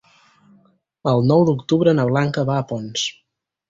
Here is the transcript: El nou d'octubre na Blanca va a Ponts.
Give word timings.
El 1.13 1.23
nou 1.33 1.45
d'octubre 1.51 1.97
na 2.01 2.09
Blanca 2.11 2.51
va 2.53 2.61
a 2.65 2.69
Ponts. 2.75 3.09